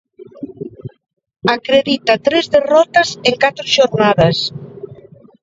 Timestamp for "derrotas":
2.55-3.09